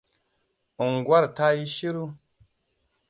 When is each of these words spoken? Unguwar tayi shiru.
Unguwar 0.83 1.25
tayi 1.35 1.65
shiru. 1.75 2.05